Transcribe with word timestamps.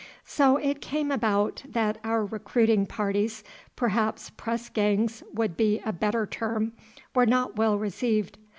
So 0.25 0.57
it 0.57 0.81
came 0.81 1.11
about 1.11 1.61
that 1.69 1.99
our 2.03 2.25
recruiting 2.25 2.87
parties, 2.87 3.43
perhaps 3.75 4.31
press 4.31 4.67
gangs 4.67 5.21
would 5.31 5.55
be 5.55 5.79
a 5.85 5.93
better 5.93 6.25
term, 6.25 6.73
were 7.13 7.27
not 7.27 7.55
well 7.55 7.77
received. 7.77 8.39